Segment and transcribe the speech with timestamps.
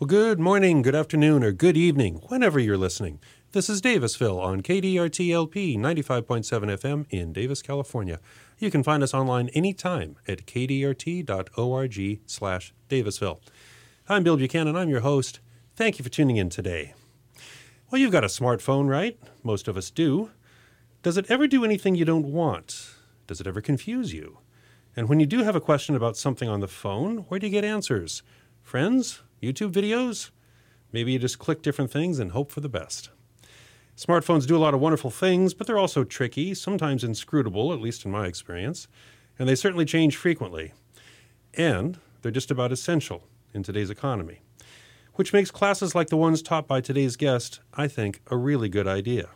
[0.00, 3.18] Well, good morning, good afternoon, or good evening, whenever you're listening.
[3.50, 8.20] This is Davisville on KDRTLP 95.7 FM in Davis, California.
[8.60, 13.40] You can find us online anytime at kdrt.org slash Davisville.
[14.08, 14.76] I'm Bill Buchanan.
[14.76, 15.40] I'm your host.
[15.74, 16.94] Thank you for tuning in today.
[17.90, 19.18] Well, you've got a smartphone, right?
[19.42, 20.30] Most of us do.
[21.02, 22.94] Does it ever do anything you don't want?
[23.26, 24.38] Does it ever confuse you?
[24.94, 27.52] And when you do have a question about something on the phone, where do you
[27.52, 28.22] get answers?
[28.62, 29.22] Friends?
[29.42, 30.30] YouTube videos?
[30.92, 33.10] Maybe you just click different things and hope for the best.
[33.96, 38.04] Smartphones do a lot of wonderful things, but they're also tricky, sometimes inscrutable, at least
[38.04, 38.86] in my experience,
[39.38, 40.72] and they certainly change frequently.
[41.54, 44.40] And they're just about essential in today's economy,
[45.14, 48.86] which makes classes like the ones taught by today's guest, I think, a really good
[48.86, 49.30] idea.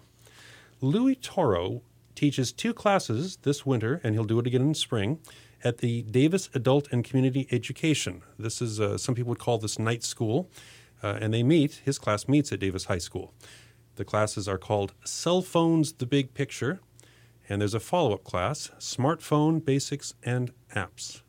[0.81, 1.83] Louis Toro
[2.15, 5.19] teaches two classes this winter, and he'll do it again in spring,
[5.65, 8.23] at the Davis Adult and Community Education.
[8.39, 10.51] This is, uh, some people would call this night school,
[11.03, 13.33] uh, and they meet, his class meets at Davis High School.
[13.97, 16.81] The classes are called Cell Phones The Big Picture,
[17.49, 21.23] and there's a follow up class, Smartphone Basics and Apps.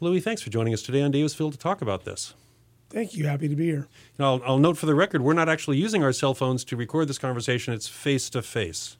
[0.00, 2.34] Louis, thanks for joining us today on Davisville to talk about this.
[2.88, 3.26] Thank you.
[3.26, 3.86] Happy to be here.
[4.18, 7.06] I'll, I'll note for the record, we're not actually using our cell phones to record
[7.06, 7.72] this conversation.
[7.72, 8.96] It's face to face,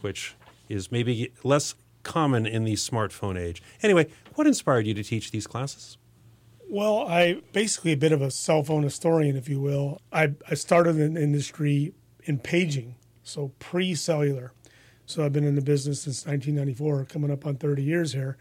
[0.00, 0.34] which
[0.68, 1.74] is maybe less
[2.08, 3.62] common in the smartphone age.
[3.82, 5.98] Anyway, what inspired you to teach these classes?
[6.68, 10.00] Well, I basically a bit of a cell phone historian, if you will.
[10.10, 11.92] I, I started the industry
[12.24, 14.52] in paging, so pre cellular.
[15.06, 18.36] So I've been in the business since 1994, coming up on 30 years here.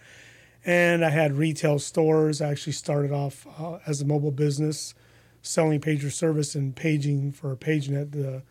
[0.65, 2.41] And I had retail stores.
[2.41, 4.93] I actually started off uh, as a mobile business,
[5.41, 8.43] selling pager service and paging for PageNet, the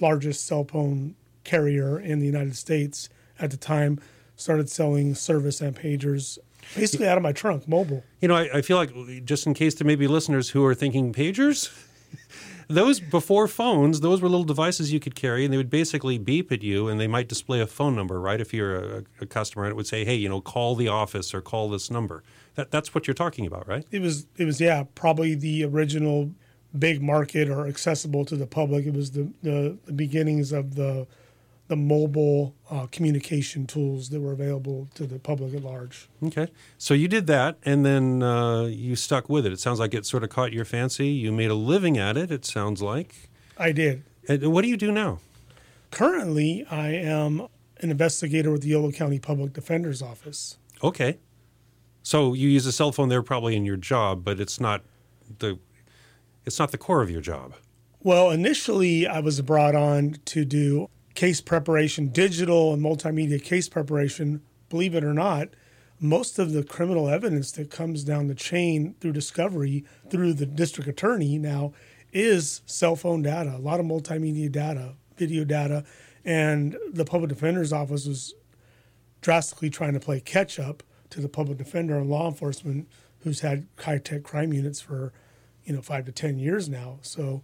[0.00, 3.98] largest cell phone carrier in the United States at the time
[4.38, 6.38] started selling service and pagers
[6.74, 8.02] basically out of my trunk, mobile.
[8.20, 10.74] You know, I, I, feel like just in case there may be listeners who are
[10.74, 11.70] thinking pagers,
[12.68, 16.52] those before phones, those were little devices you could carry, and they would basically beep
[16.52, 18.40] at you, and they might display a phone number, right?
[18.40, 21.34] If you're a, a customer, and it would say, "Hey, you know, call the office
[21.34, 22.22] or call this number."
[22.54, 23.84] That, that's what you're talking about, right?
[23.90, 24.26] It was.
[24.36, 24.60] It was.
[24.60, 26.30] Yeah, probably the original
[26.78, 28.84] big market or accessible to the public.
[28.86, 31.06] It was the, the, the beginnings of the
[31.68, 36.08] the mobile uh, communication tools that were available to the public at large.
[36.24, 36.48] Okay.
[36.78, 39.52] So you did that and then uh, you stuck with it.
[39.52, 41.08] It sounds like it sort of caught your fancy.
[41.08, 43.28] You made a living at it, it sounds like.
[43.58, 44.02] I did.
[44.28, 45.20] And what do you do now?
[45.90, 47.46] Currently, I am
[47.80, 50.58] an investigator with the Yolo County Public Defender's Office.
[50.82, 51.18] Okay.
[52.02, 54.82] So you use a cell phone there probably in your job, but it's not
[55.38, 55.58] the
[56.46, 57.54] it's not the core of your job.
[58.02, 64.40] Well, initially I was brought on to do case preparation, digital and multimedia case preparation,
[64.68, 65.48] believe it or not,
[65.98, 70.88] most of the criminal evidence that comes down the chain through discovery through the district
[70.88, 71.72] attorney now
[72.12, 75.84] is cell phone data, a lot of multimedia data, video data,
[76.24, 78.32] and the public defender's office was
[79.20, 82.88] drastically trying to play catch up to the public defender and law enforcement
[83.24, 85.12] who's had high tech crime units for
[85.64, 87.00] you know five to ten years now.
[87.02, 87.42] So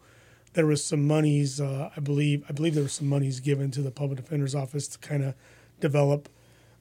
[0.54, 3.82] there was some monies, uh, I believe, I believe there was some monies given to
[3.82, 5.34] the public defender's office to kind of
[5.80, 6.28] develop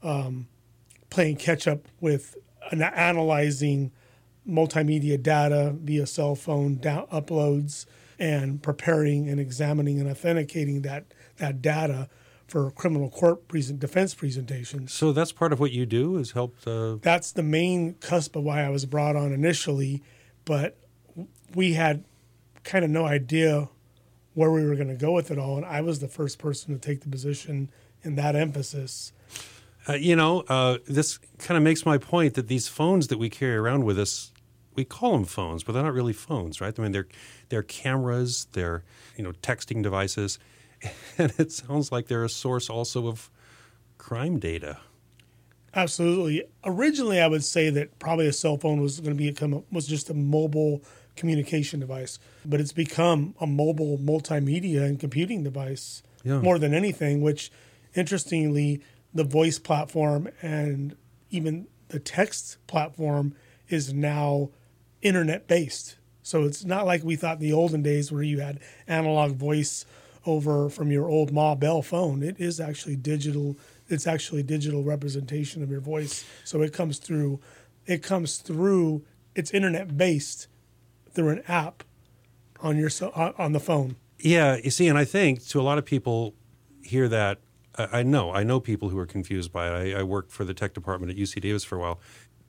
[0.02, 0.48] um,
[1.10, 2.38] playing catch up with
[2.72, 3.92] an analyzing
[4.48, 7.86] multimedia data via cell phone down, uploads
[8.20, 11.06] and preparing and examining and authenticating that
[11.38, 12.08] that data
[12.48, 14.94] for criminal court present defense presentations.
[14.94, 16.60] So that's part of what you do is help.
[16.62, 17.00] The...
[17.02, 20.04] That's the main cusp of why I was brought on initially,
[20.46, 20.78] but
[21.56, 22.04] we had
[22.64, 23.70] kind of no idea
[24.34, 25.58] where we were going to go with it all.
[25.58, 27.70] And I was the first person to take the position
[28.04, 29.14] in that emphasis.
[29.88, 33.30] Uh, you know, uh, this kind of makes my point that these phones that we
[33.30, 34.32] carry around with us,
[34.76, 36.78] we call them phones, but they're not really phones, right?
[36.78, 37.08] I mean, they're
[37.50, 38.84] they're cameras, they're
[39.18, 40.40] you know texting devices,
[41.18, 43.30] and it sounds like they're a source also of
[43.98, 44.80] crime data.
[45.76, 46.44] Absolutely.
[46.64, 50.10] Originally, I would say that probably a cell phone was going to become was just
[50.10, 50.82] a mobile
[51.16, 56.40] communication device, but it's become a mobile multimedia and computing device yeah.
[56.40, 57.52] more than anything, which
[57.96, 58.82] interestingly,
[59.14, 60.96] the voice platform and
[61.30, 63.36] even the text platform
[63.70, 64.50] is now
[65.02, 65.98] internet based.
[66.24, 69.86] So it's not like we thought in the olden days where you had analog voice
[70.26, 72.24] over from your old Ma Bell phone.
[72.24, 73.58] It is actually digital.
[73.90, 76.26] It's actually digital representation of your voice.
[76.46, 77.40] So it comes through.
[77.86, 79.04] It comes through.
[79.36, 80.48] It's internet based
[81.14, 81.84] through an app
[82.62, 83.96] on your uh, on the phone.
[84.20, 86.36] Yeah, you see, and I think to a lot of people
[86.82, 87.40] hear that.
[87.76, 89.96] I know, I know people who are confused by it.
[89.96, 92.00] I, I worked for the tech department at UC Davis for a while.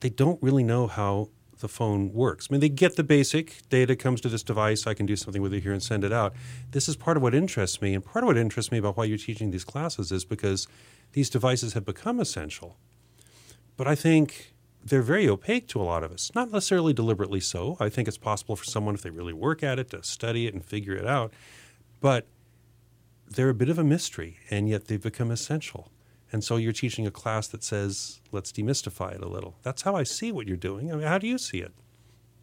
[0.01, 1.29] They don't really know how
[1.59, 2.47] the phone works.
[2.47, 4.85] I mean, they get the basic data comes to this device.
[4.85, 6.35] I can do something with it here and send it out.
[6.71, 9.05] This is part of what interests me, and part of what interests me about why
[9.05, 10.67] you're teaching these classes is because
[11.13, 12.77] these devices have become essential.
[13.77, 14.53] But I think
[14.85, 16.31] they're very opaque to a lot of us.
[16.35, 17.75] Not necessarily deliberately so.
[17.79, 20.53] I think it's possible for someone, if they really work at it, to study it
[20.53, 21.33] and figure it out.
[22.01, 22.27] But
[23.27, 25.91] they're a bit of a mystery, and yet they've become essential.
[26.31, 29.55] And so you're teaching a class that says, let's demystify it a little.
[29.63, 30.91] That's how I see what you're doing.
[30.91, 31.73] I mean, how do you see it?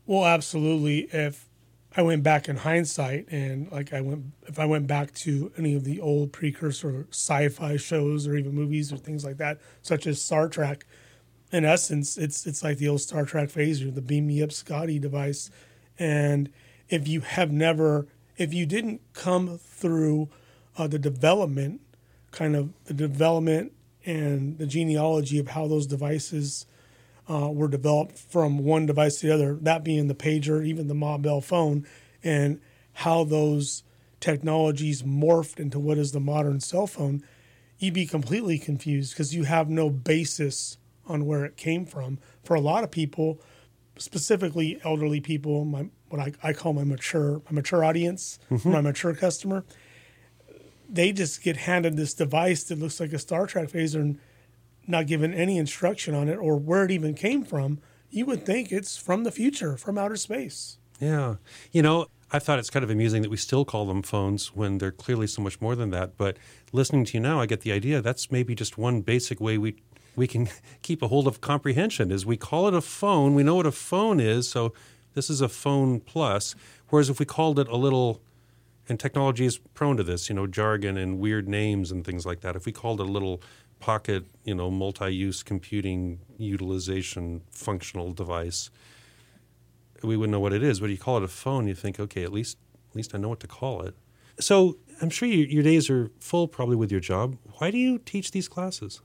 [0.07, 1.09] Well, absolutely.
[1.13, 1.49] If
[1.97, 5.75] I went back in hindsight and like I went, if I went back to any
[5.75, 10.21] of the old precursor sci-fi shows or even movies or things like that, such as
[10.21, 10.87] Star Trek,
[11.53, 14.99] in essence, it's it's like the old Star Trek phaser, the beam me up Scotty
[14.99, 15.51] device.
[15.99, 16.51] And
[16.89, 18.07] if you have never,
[18.39, 20.31] if you didn't come through
[20.79, 21.83] uh, the development,
[22.31, 23.73] kind of the development
[24.05, 26.67] and the genealogy of how those devices
[27.31, 30.95] uh, were developed from one device to the other, that being the pager, even the
[30.95, 31.87] Ma Bell phone,
[32.25, 32.61] and
[32.95, 33.85] how those
[34.21, 37.23] technologies morphed into what is the modern cell phone,
[37.79, 42.19] you'd be completely confused because you have no basis on where it came from.
[42.45, 43.41] For a lot of people,
[43.97, 48.71] specifically elderly people, my what I, I call my mature my mature audience, mm-hmm.
[48.71, 49.65] my mature customer,
[50.89, 54.19] they just get handed this device that looks like a Star Trek phaser and
[54.87, 57.81] not given any instruction on it or where it even came from.
[58.11, 60.77] You would think it's from the future, from outer space.
[61.01, 61.37] Yeah.
[61.71, 64.79] You know, I thought it's kind of amusing that we still call them phones when
[64.79, 66.17] they're clearly so much more than that.
[66.17, 66.37] But
[66.73, 69.77] listening to you now, I get the idea that's maybe just one basic way we
[70.17, 70.49] we can
[70.83, 73.35] keep a hold of comprehension is we call it a phone.
[73.35, 74.73] We know what a phone is, so
[75.15, 76.55] this is a phone plus.
[76.89, 78.21] Whereas if we called it a little
[78.89, 82.41] and technology is prone to this, you know, jargon and weird names and things like
[82.41, 82.57] that.
[82.57, 83.41] If we called it a little
[83.81, 88.71] pocket, you know, multi-use computing utilization functional device,
[90.03, 90.81] we wouldn't know what it is.
[90.81, 92.59] But you call it a phone, you think, okay, at least
[92.91, 93.97] at least I know what to call it.
[94.39, 97.39] So I'm sure you, your days are full, probably with your job.
[97.59, 99.01] Why do you teach these classes?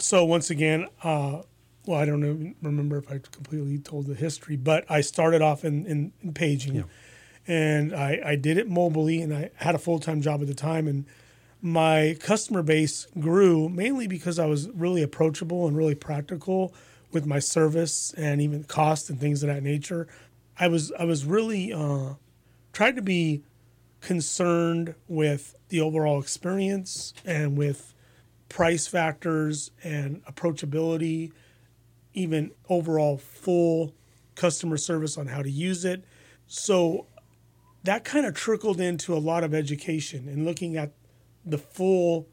[0.00, 1.42] So once again, uh,
[1.86, 5.64] well, I don't know, remember if I completely told the history, but I started off
[5.64, 6.74] in, in, in paging.
[6.74, 6.82] Yeah
[7.46, 10.54] and I, I did it mobily and I had a full time job at the
[10.54, 11.04] time and
[11.62, 16.72] my customer base grew mainly because I was really approachable and really practical
[17.10, 20.06] with my service and even cost and things of that nature.
[20.58, 22.14] I was I was really uh,
[22.72, 23.42] tried to be
[24.00, 27.94] concerned with the overall experience and with
[28.50, 31.32] price factors and approachability,
[32.12, 33.94] even overall full
[34.34, 36.04] customer service on how to use it.
[36.46, 37.06] So
[37.84, 40.92] that kind of trickled into a lot of education and looking at
[41.46, 42.28] the full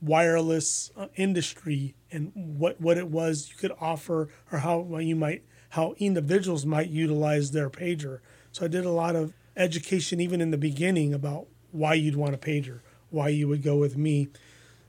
[0.00, 5.42] wireless uh, industry and what, what it was you could offer or how you might
[5.70, 8.20] how individuals might utilize their pager.
[8.52, 12.34] So I did a lot of education even in the beginning about why you'd want
[12.34, 12.80] a pager,
[13.10, 14.28] why you would go with me.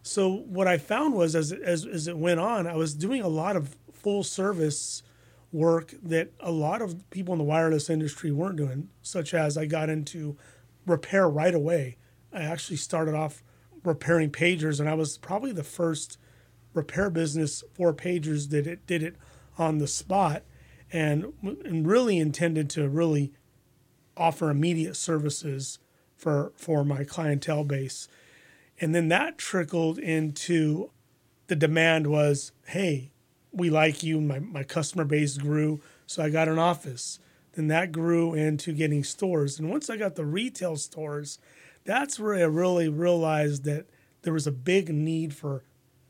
[0.09, 3.27] So what I found was as as as it went on, I was doing a
[3.27, 5.03] lot of full service
[5.51, 9.67] work that a lot of people in the wireless industry weren't doing, such as I
[9.67, 10.35] got into
[10.87, 11.97] repair right away.
[12.33, 13.43] I actually started off
[13.83, 16.17] repairing pagers, and I was probably the first
[16.73, 19.15] repair business for pagers that it did it
[19.59, 20.41] on the spot,
[20.91, 23.31] and and really intended to really
[24.17, 25.77] offer immediate services
[26.17, 28.07] for for my clientele base,
[28.79, 30.91] and then that trickled into
[31.47, 33.11] the demand was, hey,
[33.51, 34.21] we like you.
[34.21, 35.81] My, my customer base grew.
[36.05, 37.19] So I got an office.
[37.53, 39.59] Then that grew into getting stores.
[39.59, 41.39] And once I got the retail stores,
[41.83, 43.87] that's where I really realized that
[44.21, 45.63] there was a big need for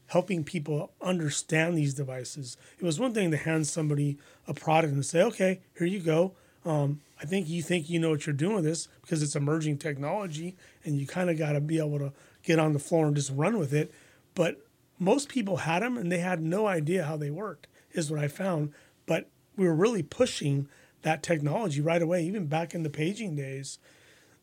[0.08, 2.58] helping people understand these devices.
[2.80, 6.34] It was one thing to hand somebody a product and say, okay, here you go.
[6.66, 9.78] Um, I think you think you know what you're doing with this because it's emerging
[9.78, 13.16] technology and you kind of got to be able to get on the floor and
[13.16, 13.94] just run with it.
[14.36, 14.66] But
[14.98, 18.28] most people had them and they had no idea how they worked, is what I
[18.28, 18.74] found.
[19.06, 20.70] But we were really pushing
[21.02, 23.80] that technology right away, even back in the paging days.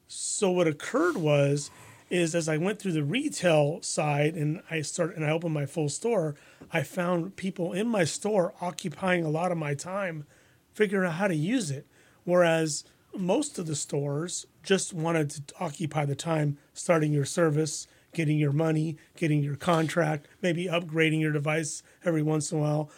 [0.09, 1.71] So what occurred was,
[2.09, 5.67] is as I went through the retail side and I started and I opened my
[5.67, 6.37] full store,
[6.73, 10.25] I found people in my store occupying a lot of my time
[10.73, 11.87] figuring out how to use it.
[12.27, 12.85] Whereas
[13.17, 18.53] most of the stores just wanted to occupy the time starting your service getting your
[18.53, 22.91] money, getting your contract, maybe upgrading your device every once in a while.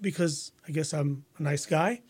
[0.00, 2.02] Because I guess I'm a nice guy,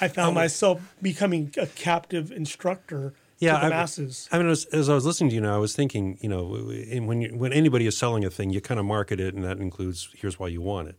[0.00, 0.40] I found oh.
[0.40, 4.28] myself becoming a captive instructor yeah, to the I, masses.
[4.30, 6.44] I mean, as, as, I was listening to you now, I was thinking, you know,
[6.44, 9.58] when you, when anybody is selling a thing, you kind of market it, and that
[9.58, 10.96] includes here's why you want it.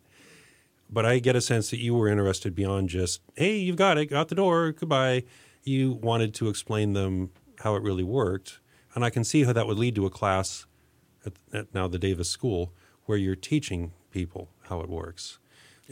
[0.91, 4.11] But I get a sense that you were interested beyond just, hey, you've got it,
[4.11, 5.23] out the door, goodbye.
[5.63, 8.59] You wanted to explain them how it really worked.
[8.93, 10.65] And I can see how that would lead to a class
[11.25, 12.73] at, at now the Davis School
[13.05, 15.39] where you're teaching people how it works.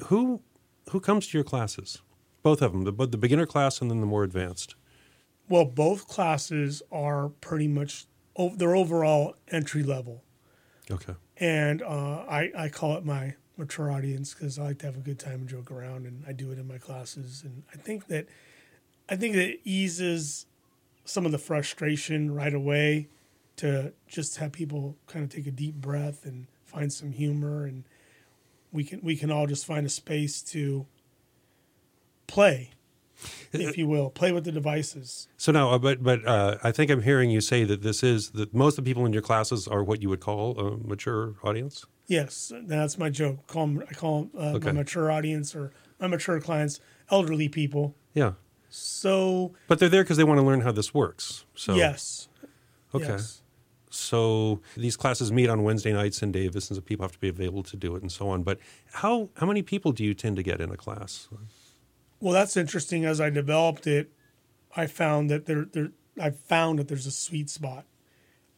[0.05, 0.41] Who
[0.89, 2.01] who comes to your classes?
[2.41, 4.75] Both of them, the, the beginner class and then the more advanced.
[5.47, 8.05] Well, both classes are pretty much
[8.55, 10.23] they're overall entry level.
[10.89, 11.13] Okay.
[11.37, 15.01] And uh, I I call it my mature audience because I like to have a
[15.01, 17.43] good time and joke around, and I do it in my classes.
[17.43, 18.27] And I think that
[19.07, 20.47] I think that it eases
[21.05, 23.09] some of the frustration right away
[23.57, 27.83] to just have people kind of take a deep breath and find some humor and
[28.71, 30.85] we can we can all just find a space to
[32.27, 32.69] play
[33.51, 36.91] if you will play with the devices so now uh, but but uh, i think
[36.91, 39.67] i'm hearing you say that this is that most of the people in your classes
[39.67, 43.93] are what you would call a mature audience yes that's my joke call them, i
[43.93, 44.65] call them, uh, okay.
[44.67, 48.33] my mature audience or my mature clients elderly people yeah
[48.69, 52.27] so but they're there because they want to learn how this works so yes
[52.93, 53.41] okay yes.
[53.89, 57.29] So these classes meet on Wednesday nights in Davis, and so people have to be
[57.29, 58.43] available to do it, and so on.
[58.43, 58.59] But
[58.93, 61.27] how how many people do you tend to get in a class?
[62.19, 63.05] Well, that's interesting.
[63.05, 64.11] As I developed it,
[64.75, 67.85] I found that there there I found that there's a sweet spot.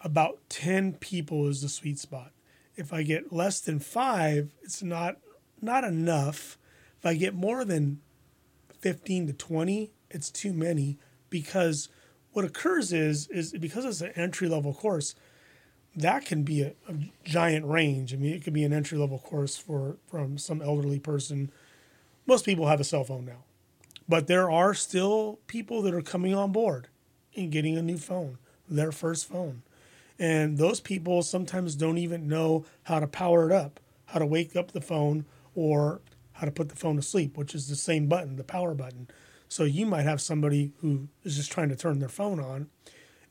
[0.01, 2.31] About ten people is the sweet spot.
[2.81, 5.17] If I get less than five, it's not
[5.61, 6.57] not enough.
[6.97, 8.01] If I get more than
[8.79, 10.97] fifteen to twenty, it's too many
[11.29, 11.89] because
[12.33, 15.13] what occurs is is because it's an entry level course,
[15.95, 18.15] that can be a, a, giant range.
[18.15, 21.51] I mean, it could be an entry level course for from some elderly person.
[22.25, 23.43] Most people have a cell phone now,
[24.09, 26.87] but there are still people that are coming on board
[27.35, 29.61] and getting a new phone, their first phone,
[30.19, 34.55] and those people sometimes don't even know how to power it up, how to wake
[34.55, 35.25] up the phone,
[35.55, 36.01] or
[36.33, 39.07] how to put the phone to sleep, which is the same button, the power button.
[39.47, 42.69] So you might have somebody who is just trying to turn their phone on,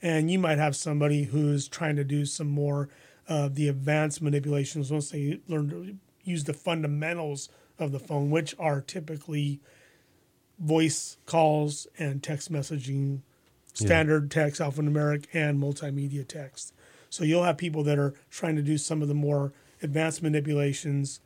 [0.03, 2.89] and you might have somebody who's trying to do some more
[3.29, 8.55] of the advanced manipulations once they learn to use the fundamentals of the phone, which
[8.59, 9.61] are typically
[10.59, 13.23] voice calls and text messaging,
[13.75, 14.43] standard yeah.
[14.43, 16.75] text, alphanumeric, and multimedia text.
[17.09, 21.21] So you'll have people that are trying to do some of the more advanced manipulations,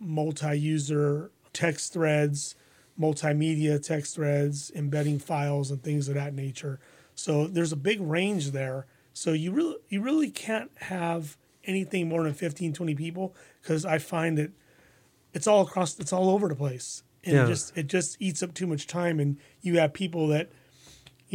[0.00, 2.56] multi-user text threads,
[3.00, 6.80] multimedia text threads, embedding files, and things of that nature.
[7.14, 8.86] So there's a big range there.
[9.12, 13.98] So you really you really can't have anything more than 15, 20 people because I
[13.98, 14.50] find that
[15.32, 17.02] it's all across it's all over the place.
[17.22, 17.44] And yeah.
[17.44, 20.50] it just it just eats up too much time and you have people that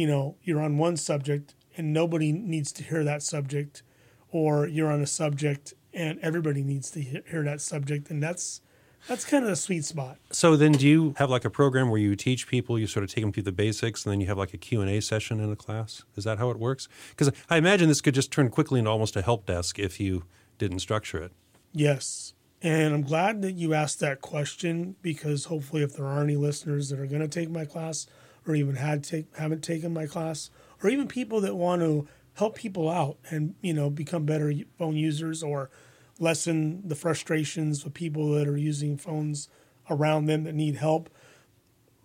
[0.00, 3.82] you know, you're on one subject and nobody needs to hear that subject
[4.30, 8.62] or you're on a subject and everybody needs to hear that subject and that's
[9.08, 10.16] that's kind of the sweet spot.
[10.32, 13.10] So then do you have like a program where you teach people, you sort of
[13.10, 15.56] take them through the basics and then you have like a Q&A session in a
[15.56, 16.02] class?
[16.16, 16.88] Is that how it works?
[17.10, 20.24] Because I imagine this could just turn quickly into almost a help desk if you
[20.56, 21.32] didn't structure it.
[21.74, 22.32] Yes.
[22.62, 26.88] And I'm glad that you asked that question because hopefully if there are any listeners
[26.88, 28.06] that are going to take my class
[28.46, 30.50] or even had take haven't taken my class
[30.82, 34.96] or even people that want to help people out and you know become better phone
[34.96, 35.70] users or
[36.18, 39.48] lessen the frustrations of people that are using phones
[39.88, 41.10] around them that need help.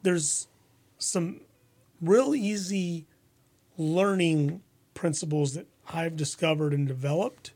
[0.01, 0.47] There's
[0.97, 1.41] some
[2.01, 3.05] real easy
[3.77, 4.61] learning
[4.93, 7.53] principles that I've discovered and developed,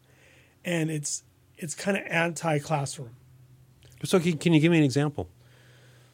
[0.64, 1.24] and it's
[1.58, 3.16] it's kind of anti-classroom.
[4.04, 5.30] So, can, can you give me an example?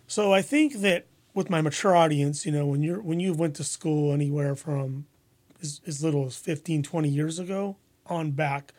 [0.08, 3.56] So, I think that with my mature audience, you know, when you're when you went
[3.58, 5.06] to school anywhere from
[5.62, 7.76] as, as little as 15, 20 years ago
[8.08, 8.74] on back,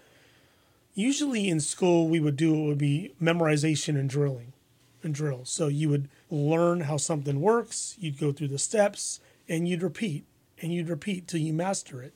[0.94, 4.54] usually in school we would do it would be memorization and drilling
[5.02, 5.50] and drills.
[5.50, 10.24] So you would learn how something works, you'd go through the steps, and you'd repeat
[10.60, 12.14] and you'd repeat till you master it.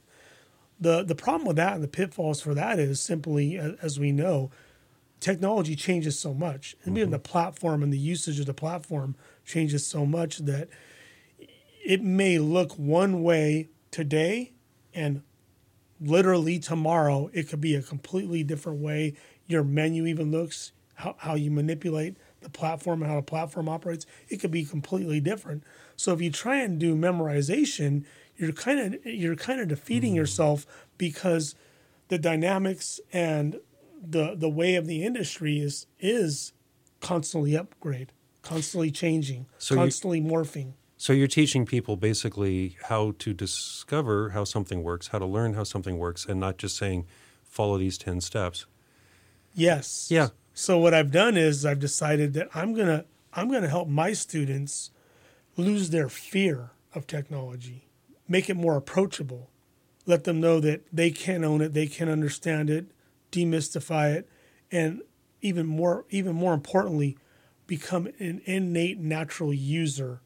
[0.80, 4.50] The the problem with that and the pitfalls for that is simply as we know,
[5.20, 6.74] technology changes so much.
[6.82, 6.98] And mm-hmm.
[6.98, 10.68] even the platform and the usage of the platform changes so much that
[11.84, 14.52] it may look one way today
[14.94, 15.22] and
[16.00, 19.14] literally tomorrow it could be a completely different way
[19.46, 24.06] your menu even looks how, how you manipulate the platform and how the platform operates
[24.28, 25.62] it could be completely different
[25.96, 28.04] so if you try and do memorization
[28.36, 30.18] you're kind of you're kind of defeating mm-hmm.
[30.18, 31.54] yourself because
[32.08, 33.58] the dynamics and
[34.00, 36.52] the the way of the industry is is
[37.00, 44.28] constantly upgrade constantly changing so constantly morphing so you're teaching people basically how to discover
[44.28, 47.06] how something works, how to learn how something works, and not just saying
[47.42, 48.66] follow these ten steps.
[49.54, 50.08] Yes.
[50.10, 50.28] Yeah.
[50.52, 54.90] So what I've done is I've decided that I'm gonna I'm gonna help my students
[55.56, 57.88] lose their fear of technology,
[58.28, 59.48] make it more approachable,
[60.04, 62.90] let them know that they can own it, they can understand it,
[63.32, 64.28] demystify it,
[64.70, 65.02] and
[65.40, 67.16] even more even more importantly,
[67.66, 70.20] become an innate natural user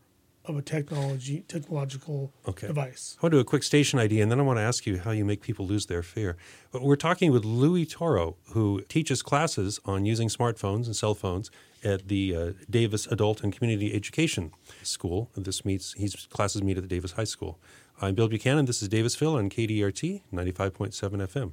[0.47, 2.67] of a technology technological Okay.
[2.67, 3.17] device.
[3.19, 4.99] I want to do a quick station ID, and then I want to ask you
[4.99, 6.37] how you make people lose their fear.
[6.71, 11.51] But we're talking with Louis Toro, who teaches classes on using smartphones and cell phones
[11.83, 15.31] at the uh, Davis Adult and Community Education School.
[15.35, 17.59] This meets his classes meet at the Davis High School.
[18.03, 18.67] I'm Bill Buchanan.
[18.67, 20.93] This is Davisville on KDRT 95.7
[21.27, 21.53] FM.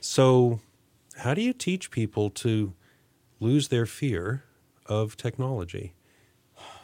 [0.00, 0.60] So,
[1.20, 2.74] how do you teach people to
[3.40, 4.44] lose their fear
[4.86, 5.94] of technology?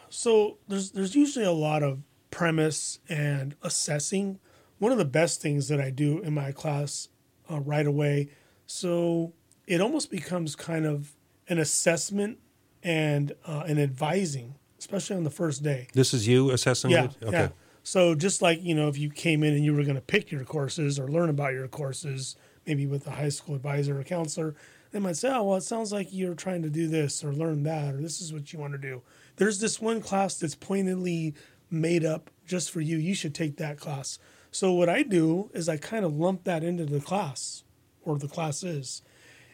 [0.09, 4.39] So there's there's usually a lot of premise and assessing.
[4.79, 7.09] One of the best things that I do in my class
[7.51, 8.29] uh, right away,
[8.67, 9.33] so
[9.67, 11.17] it almost becomes kind of
[11.49, 12.39] an assessment
[12.83, 15.89] and uh, an advising, especially on the first day.
[15.95, 17.17] This is you assessing Yeah, it?
[17.23, 17.37] Okay.
[17.39, 17.49] yeah.
[17.83, 20.31] So just like you know, if you came in and you were going to pick
[20.31, 24.55] your courses or learn about your courses, maybe with a high school advisor or counselor,
[24.91, 27.63] they might say, "Oh, well, it sounds like you're trying to do this or learn
[27.65, 29.03] that, or this is what you want to do."
[29.37, 31.35] There's this one class that's pointedly
[31.71, 32.97] made up just for you.
[32.97, 34.19] You should take that class.
[34.51, 37.65] So what I do is I kind of lump that into the class
[38.03, 39.03] or the classes.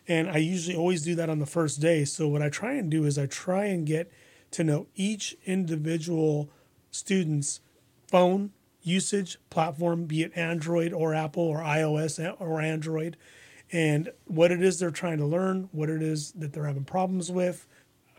[0.07, 2.05] And I usually always do that on the first day.
[2.05, 4.11] So what I try and do is I try and get
[4.53, 6.51] to know each individual
[6.91, 7.61] student's
[8.07, 8.53] phone
[8.83, 13.17] usage platform, be it Android or Apple or iOS or Android,
[13.71, 17.31] and what it is they're trying to learn, what it is that they're having problems
[17.31, 17.67] with,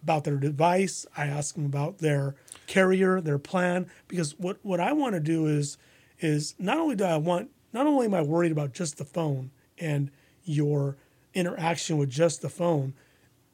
[0.01, 1.05] about their device.
[1.15, 2.35] I ask them about their
[2.67, 5.77] carrier, their plan, because what, what I want to do is
[6.19, 9.51] is not only do I want not only am I worried about just the phone
[9.79, 10.11] and
[10.43, 10.95] your
[11.33, 12.93] interaction with just the phone,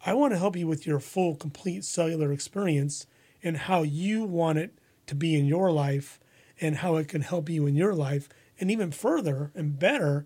[0.06, 3.08] I want to help you with your full complete cellular experience
[3.42, 6.20] and how you want it to be in your life
[6.62, 10.26] and how it can help you in your life and even further and better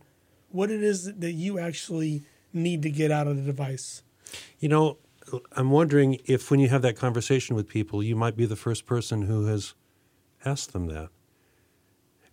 [0.49, 4.03] what it is that you actually need to get out of the device.
[4.59, 4.97] You know,
[5.53, 8.85] I'm wondering if when you have that conversation with people, you might be the first
[8.85, 9.73] person who has
[10.45, 11.09] asked them that.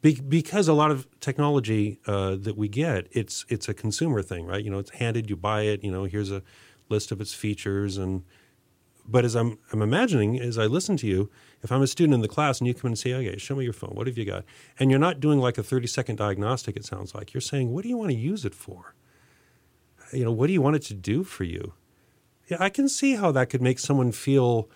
[0.03, 4.47] Be- because a lot of technology uh, that we get, it's it's a consumer thing,
[4.47, 4.65] right?
[4.65, 5.85] You know, it's handed, you buy it.
[5.85, 6.43] You know, here's a
[6.89, 8.25] list of its features, and
[9.07, 11.31] but as I'm I'm imagining as I listen to you,
[11.63, 13.65] if I'm a student in the class and you come and say, "Okay, show me
[13.65, 13.91] your phone.
[13.95, 14.45] What have you got?"
[14.79, 17.83] and you're not doing like a 30 second diagnostic, it sounds like you're saying, "What
[17.83, 18.95] do you want to use it for?"
[20.13, 21.75] You know, what do you want it to do for you?
[22.49, 24.69] Yeah, I can see how that could make someone feel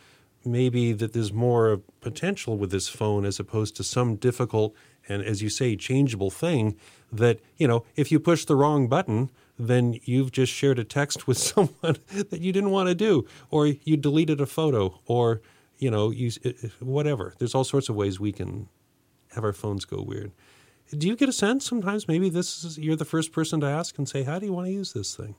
[0.44, 4.74] maybe that there's more potential with this phone as opposed to some difficult
[5.08, 6.76] and, as you say, changeable thing
[7.12, 11.27] that, you know, if you push the wrong button, then you've just shared a text
[11.27, 15.40] with someone that you didn't want to do, or you deleted a photo, or,
[15.79, 17.35] you know, you, eh, eh, whatever.
[17.38, 18.69] There's all sorts of ways we can
[19.35, 20.33] have our phones go weird.
[20.90, 23.97] Do you get a sense sometimes maybe this is you're the first person to ask
[23.99, 25.35] and say, how do you want to use this thing?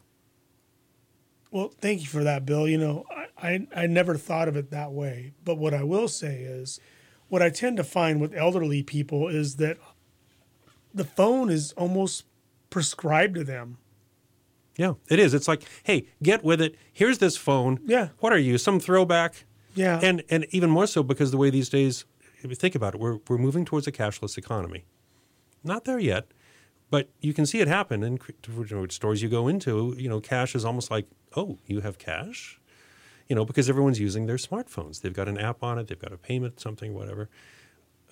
[1.51, 2.67] Well, thank you for that, Bill.
[2.67, 5.33] You know, I, I, I never thought of it that way.
[5.45, 6.79] But what I will say is,
[7.29, 9.77] what I tend to find with elderly people is that
[10.93, 12.25] the phone is almost
[12.69, 13.77] prescribed to them.
[14.77, 15.33] Yeah, it is.
[15.33, 16.75] It's like, hey, get with it.
[16.91, 17.79] Here's this phone.
[17.85, 18.09] Yeah.
[18.19, 18.57] What are you?
[18.57, 19.45] Some throwback?
[19.73, 19.99] Yeah.
[20.01, 22.05] And and even more so because the way these days,
[22.41, 24.85] if you think about it, we're we're moving towards a cashless economy.
[25.63, 26.27] Not there yet,
[26.91, 28.19] but you can see it happen in
[28.89, 29.95] stores you go into.
[29.97, 32.59] You know, cash is almost like, oh, you have cash,
[33.27, 35.01] you know, because everyone's using their smartphones.
[35.01, 35.87] They've got an app on it.
[35.87, 37.29] They've got a payment, something, whatever.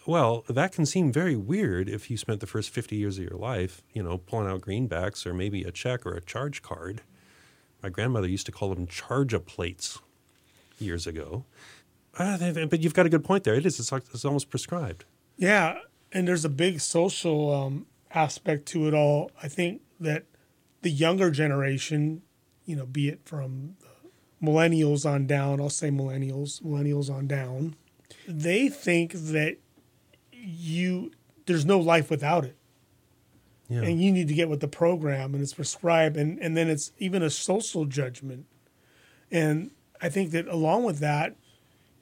[0.06, 3.38] Well, that can seem very weird if you spent the first 50 years of your
[3.38, 7.02] life, you know, pulling out greenbacks or maybe a check or a charge card.
[7.82, 10.00] My grandmother used to call them charge plates
[10.78, 11.46] years ago.
[12.18, 13.56] Uh, but you've got a good point there.
[13.56, 13.80] It is.
[13.80, 15.06] It's like it's almost prescribed.
[15.38, 15.80] Yeah,
[16.12, 19.32] and there's a big social um, aspect to it all.
[19.42, 20.26] I think that
[20.82, 22.22] the younger generation,
[22.66, 23.78] you know, be it from
[24.42, 27.76] millennials on down, I'll say millennials, millennials on down,
[28.28, 29.58] they think that
[30.44, 31.12] you
[31.46, 32.56] there's no life without it.
[33.70, 33.82] Yeah.
[33.82, 36.92] And you need to get with the program and it's prescribed and, and then it's
[37.00, 38.46] even a social judgment.
[39.32, 41.36] And I think that along with that,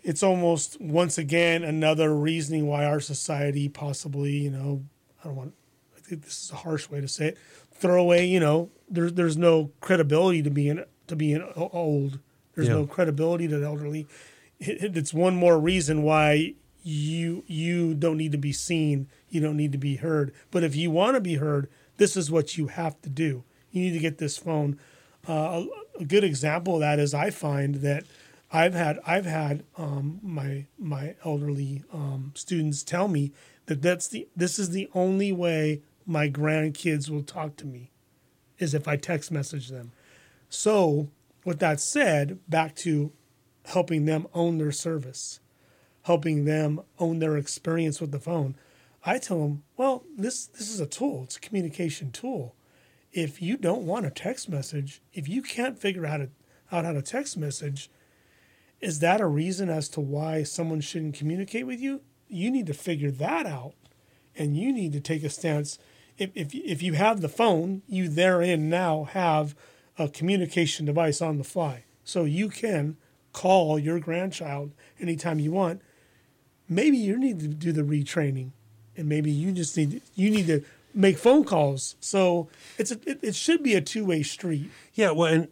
[0.04, 4.84] it's almost once again another reasoning why our society possibly, you know,
[5.24, 5.54] I don't want
[5.96, 7.38] I think this is a harsh way to say it,
[7.74, 12.20] throw away, you know, there's there's no credibility to being to being old.
[12.56, 12.74] There's Yeah.
[12.76, 14.08] no credibility to the elderly.
[14.60, 19.58] It, it's one more reason why you you don't need to be seen, you don't
[19.58, 20.34] need to be heard.
[20.50, 23.44] But if you want to be heard, this is what you have to do.
[23.72, 24.80] You need to get this phone.
[25.28, 25.66] Uh,
[26.00, 28.06] a good example of that is I find that
[28.52, 33.32] I've had I've had um, my my elderly um, students tell me
[33.68, 37.92] that that's the this is the only way my grandkids will talk to me
[38.58, 39.92] is if I text message them.
[40.50, 41.10] So
[41.46, 43.12] with that said, back to
[43.66, 45.40] helping them own their service,
[46.04, 48.56] helping them own their experience with the phone.
[49.04, 51.24] I tell them, well, this this is a tool.
[51.24, 52.56] It's a communication tool.
[53.12, 56.30] If you don't want a text message, if you can't figure out, a,
[56.72, 57.90] out how to text message,
[58.80, 62.02] is that a reason as to why someone shouldn't communicate with you?
[62.28, 63.74] You need to figure that out,
[64.36, 65.78] and you need to take a stance.
[66.18, 69.56] If if if you have the phone, you therein now have
[69.98, 72.98] a communication device on the fly, so you can
[73.34, 75.82] call your grandchild anytime you want.
[76.72, 78.52] Maybe you need to do the retraining,
[78.96, 81.98] and maybe you just need you need to make phone calls.
[82.00, 84.72] So it's a, it, it should be a two way street.
[84.94, 85.48] Yeah, well, and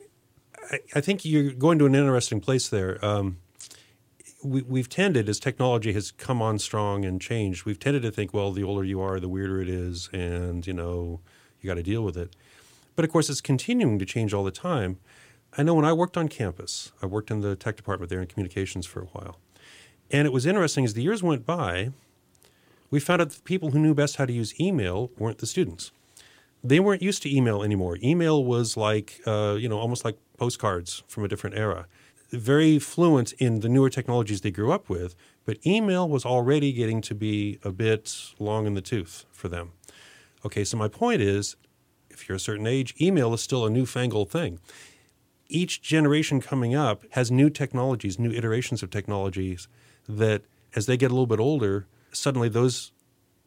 [0.71, 3.03] I, I, think you're going to an interesting place there.
[3.03, 3.37] Um,
[4.41, 8.33] we, we've tended, as technology has come on strong and changed, we've tended to think,
[8.33, 11.19] well, the older you are, the weirder it is, and you know,
[11.59, 12.33] you got to deal with it.
[12.95, 14.99] But of course, it's continuing to change all the time.
[15.57, 18.27] I know when I worked on campus, I worked in the tech department there in
[18.27, 19.37] communications for a while.
[20.11, 21.91] And it was interesting as the years went by,
[22.89, 25.45] we found out that the people who knew best how to use email weren't the
[25.45, 25.91] students.
[26.63, 27.97] They weren't used to email anymore.
[28.01, 31.85] Email was like, uh, you know, almost like postcards from a different era.
[32.31, 37.01] Very fluent in the newer technologies they grew up with, but email was already getting
[37.01, 39.71] to be a bit long in the tooth for them.
[40.45, 41.55] Okay, so my point is
[42.09, 44.59] if you're a certain age, email is still a newfangled thing
[45.49, 49.67] each generation coming up has new technologies, new iterations of technologies
[50.09, 50.41] that
[50.75, 52.91] as they get a little bit older, suddenly those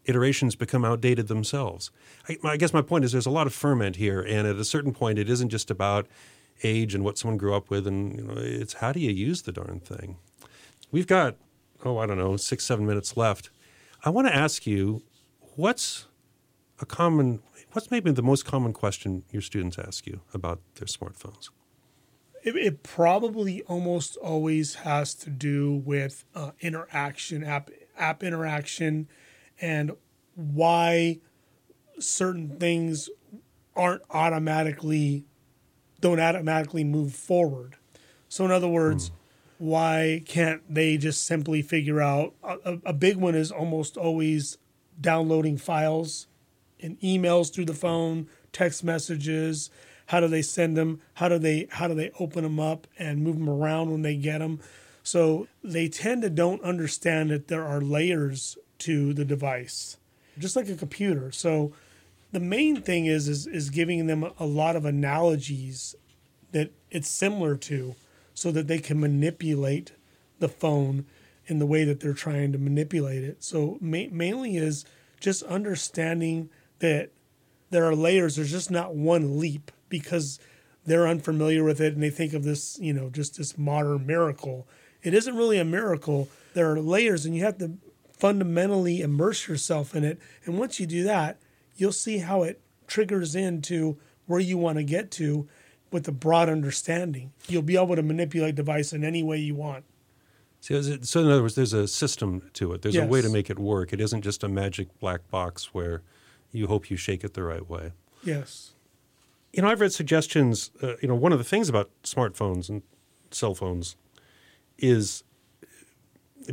[0.04, 1.90] iterations become outdated themselves.
[2.28, 4.64] I, I, guess my point is there's a lot of ferment here, and at a
[4.64, 6.06] certain point, it isn't just about
[6.62, 9.42] age and what someone grew up with, and you know, it's how do you use
[9.42, 10.16] the darn thing.
[10.90, 11.36] We've got
[11.84, 13.50] oh I don't know six seven minutes left.
[14.04, 15.02] I want to ask you
[15.56, 16.06] what's
[16.80, 17.40] a common
[17.72, 21.48] what's maybe the most common question your students ask you about their smartphones
[22.42, 29.08] it, it probably almost always has to do with uh, interaction, app app interaction,
[29.60, 29.92] and
[30.34, 31.18] why
[31.98, 33.08] certain things
[33.76, 35.24] aren't automatically
[36.00, 37.76] don't automatically move forward.
[38.28, 39.12] So in other words, mm.
[39.58, 44.58] why can't they just simply figure out a, a big one is almost always
[45.00, 46.26] downloading files
[46.80, 49.70] and emails through the phone, text messages,
[50.06, 51.00] how do they send them?
[51.14, 54.16] How do they how do they open them up and move them around when they
[54.16, 54.60] get them?
[55.02, 59.96] So they tend to don't understand that there are layers to the device,
[60.38, 61.32] just like a computer.
[61.32, 61.72] So
[62.30, 65.94] the main thing is is, is giving them a lot of analogies
[66.52, 67.94] that it's similar to,
[68.34, 69.92] so that they can manipulate
[70.38, 71.06] the phone
[71.46, 73.42] in the way that they're trying to manipulate it.
[73.42, 74.84] So ma- mainly is
[75.20, 77.10] just understanding that
[77.70, 78.36] there are layers.
[78.36, 80.40] There's just not one leap because
[80.86, 84.66] they're unfamiliar with it and they think of this, you know, just this modern miracle.
[85.02, 86.28] It isn't really a miracle.
[86.54, 87.74] There are layers and you have to
[88.18, 90.18] fundamentally immerse yourself in it.
[90.44, 91.38] And once you do that,
[91.76, 95.46] you'll see how it triggers into where you want to get to
[95.90, 97.32] with a broad understanding.
[97.48, 99.84] You'll be able to manipulate device in any way you want.
[100.60, 102.82] So, so in other words, there's a system to it.
[102.82, 103.04] There's yes.
[103.04, 103.92] a way to make it work.
[103.92, 106.02] It isn't just a magic black box where
[106.52, 107.92] you hope you shake it the right way.
[108.24, 108.72] Yes.
[109.52, 110.70] You know, I've read suggestions.
[110.82, 112.82] Uh, you know, one of the things about smartphones and
[113.30, 113.96] cell phones
[114.78, 115.24] is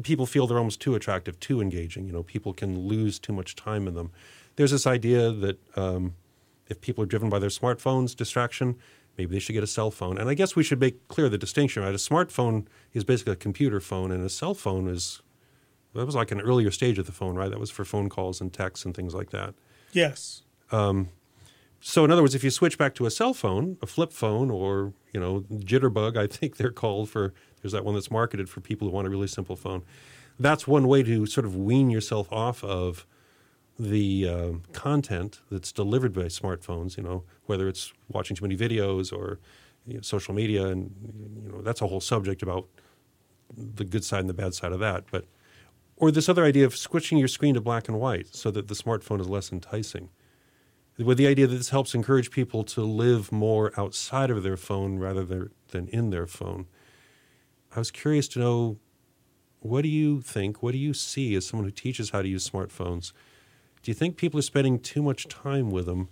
[0.04, 2.06] people feel they're almost too attractive, too engaging.
[2.08, 4.12] You know, people can lose too much time in them.
[4.56, 6.16] There's this idea that um,
[6.68, 8.76] if people are driven by their smartphones, distraction,
[9.18, 10.18] maybe they should get a cell phone.
[10.18, 11.94] And I guess we should make clear the distinction, right?
[11.94, 15.22] A smartphone is basically a computer phone, and a cell phone is
[15.96, 17.50] that was like an earlier stage of the phone, right?
[17.50, 19.56] That was for phone calls and texts and things like that.
[19.92, 20.44] Yes.
[20.72, 21.10] Um,
[21.82, 24.52] so in other words, if you switch back to a cell phone, a flip phone,
[24.52, 27.34] or you know Jitterbug, I think they're called for.
[27.62, 29.84] There's that one that's marketed for people who want a really simple phone.
[30.40, 33.06] That's one way to sort of wean yourself off of
[33.78, 36.98] the uh, content that's delivered by smartphones.
[36.98, 39.40] You know, whether it's watching too many videos or
[39.86, 40.94] you know, social media, and
[41.44, 42.68] you know that's a whole subject about
[43.56, 45.06] the good side and the bad side of that.
[45.12, 45.26] But
[45.96, 48.74] or this other idea of switching your screen to black and white so that the
[48.74, 50.10] smartphone is less enticing
[51.04, 55.00] with the idea that this helps encourage people to live more outside of their phone
[55.00, 56.68] rather than in their phone.
[57.76, 58.78] I was curious to know
[59.62, 60.64] what do you think?
[60.64, 63.12] What do you see as someone who teaches how to use smartphones?
[63.82, 66.10] Do you think people are spending too much time with them?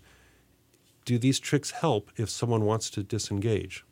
[1.05, 3.85] Do these tricks help if someone wants to disengage?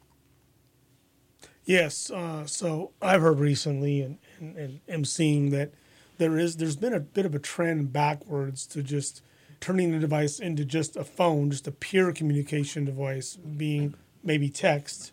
[1.65, 2.11] Yes.
[2.11, 5.71] Uh, so I've heard recently and, and, and am seeing that
[6.17, 9.21] there is there's been a bit of a trend backwards to just
[9.65, 15.11] turning the device into just a phone, just a pure communication device, being maybe text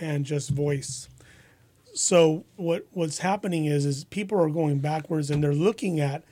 [0.00, 1.08] and just voice.
[1.94, 6.22] So what what's happening is is people are going backwards and they're looking at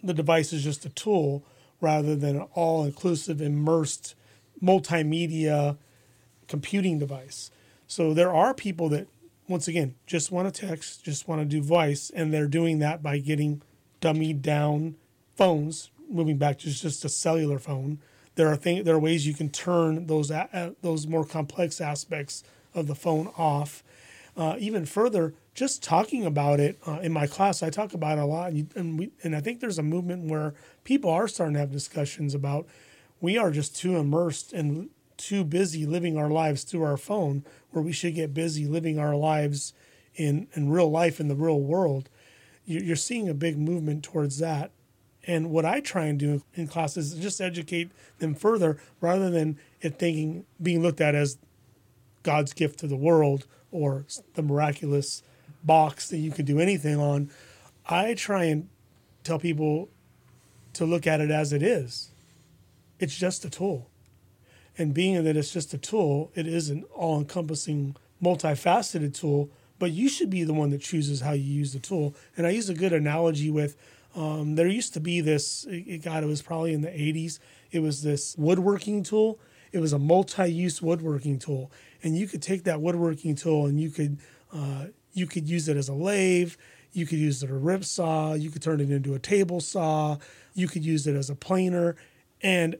[0.00, 1.42] the device as just a tool
[1.80, 4.14] rather than an all inclusive immersed
[4.62, 5.76] multimedia
[6.46, 7.50] computing device.
[7.88, 9.08] So there are people that
[9.48, 13.02] once again just want to text, just want to do voice, and they're doing that
[13.02, 13.60] by getting
[14.00, 14.94] dummied down
[15.34, 17.98] phones, moving back to just a cellular phone.
[18.34, 22.44] There are things, there are ways you can turn those a, those more complex aspects
[22.74, 23.82] of the phone off.
[24.36, 28.22] Uh, even further, just talking about it uh, in my class, I talk about it
[28.22, 31.28] a lot, and, you, and, we, and I think there's a movement where people are
[31.28, 32.66] starting to have discussions about
[33.20, 37.84] we are just too immersed and too busy living our lives through our phone, where
[37.84, 39.74] we should get busy living our lives
[40.14, 42.08] in in real life in the real world.
[42.64, 44.70] You're seeing a big movement towards that.
[45.24, 49.58] And what I try and do in classes is just educate them further rather than
[49.80, 51.38] it thinking being looked at as
[52.22, 54.04] God's gift to the world or
[54.34, 55.22] the miraculous
[55.62, 57.30] box that you can do anything on.
[57.86, 58.68] I try and
[59.24, 59.88] tell people
[60.74, 62.10] to look at it as it is.
[62.98, 63.88] It's just a tool.
[64.78, 69.90] And being that it's just a tool, it is an all encompassing, multifaceted tool, but
[69.90, 72.14] you should be the one that chooses how you use the tool.
[72.36, 73.76] And I use a good analogy with
[74.14, 77.38] um, there used to be this, it, God, it was probably in the 80s,
[77.70, 79.38] it was this woodworking tool.
[79.72, 81.72] It was a multi use woodworking tool.
[82.02, 84.18] And you could take that woodworking tool and you could,
[84.52, 86.54] uh, you could use it as a lathe.
[86.92, 88.34] You could use it as a rip saw.
[88.34, 90.18] You could turn it into a table saw.
[90.52, 91.96] You could use it as a planer.
[92.42, 92.76] And,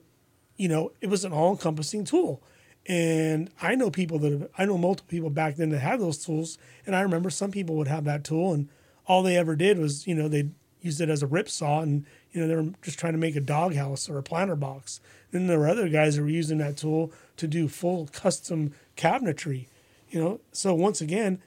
[0.55, 2.43] you know, it was an all encompassing tool.
[2.85, 6.23] And I know people that have, I know multiple people back then that had those
[6.23, 6.59] tools.
[6.85, 8.69] And I remember some people would have that tool and
[9.07, 12.05] all they ever did was, you know, they'd use it as a rip saw and,
[12.31, 14.99] you know, they were just trying to make a doghouse or a planter box.
[15.31, 19.67] Then there were other guys that were using that tool to do full custom cabinetry,
[20.09, 20.39] you know.
[20.51, 21.41] So once again,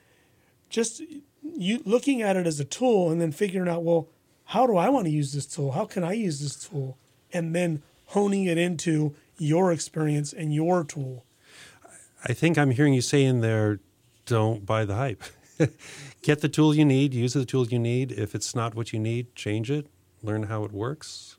[0.70, 1.02] just
[1.42, 4.08] you looking at it as a tool and then figuring out, well,
[4.46, 5.72] how do I want to use this tool?
[5.72, 6.96] How can I use this tool?
[7.32, 11.24] And then honing it into your experience and your tool.
[12.24, 13.80] I think I'm hearing you say in there,
[14.24, 15.22] don't buy the hype.
[16.22, 18.12] Get the tool you need, use the tool you need.
[18.12, 19.86] If it's not what you need, change it,
[20.22, 21.36] learn how it works.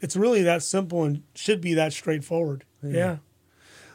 [0.00, 2.64] It's really that simple and should be that straightforward.
[2.82, 2.92] Yeah.
[2.92, 3.16] yeah.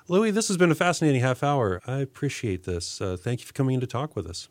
[0.07, 1.81] Louis, this has been a fascinating half hour.
[1.87, 3.01] I appreciate this.
[3.01, 4.49] Uh, thank you for coming in to talk with us.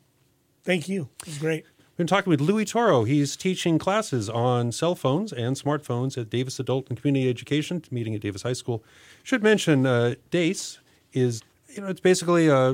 [0.63, 1.09] Thank you.
[1.21, 1.63] It was great.
[1.77, 3.05] We've been talking with Louis Toro.
[3.05, 8.13] He's teaching classes on cell phones and smartphones at Davis Adult and Community Education, meeting
[8.13, 8.83] at Davis High School.
[9.23, 10.79] Should mention uh, DACE
[11.13, 12.71] is, you know, it's basically a,